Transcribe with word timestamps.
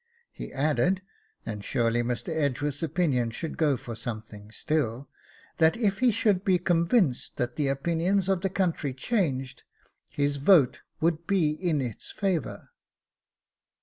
He 0.31 0.51
added 0.51 1.03
(and 1.45 1.63
surely 1.63 2.01
Mr. 2.01 2.29
Edgeworth's 2.29 2.81
opinion 2.81 3.29
should 3.29 3.55
go 3.55 3.77
for 3.77 3.93
something 3.93 4.51
still) 4.51 5.07
that 5.57 5.77
if 5.77 5.99
he 5.99 6.09
should 6.09 6.43
be 6.43 6.57
convinced 6.57 7.37
that 7.37 7.55
the 7.55 7.67
opinions 7.67 8.27
of 8.27 8.41
the 8.41 8.49
country 8.49 8.95
changed, 8.95 9.61
his 10.09 10.37
vote 10.37 10.81
would 11.01 11.27
be 11.27 11.51
in 11.51 11.81
its 11.81 12.09
favour. 12.09 12.69